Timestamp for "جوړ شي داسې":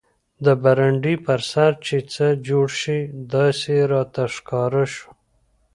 2.47-3.73